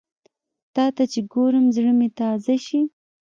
[0.75, 2.81] تاته چې ګورم، زړه مې تازه شي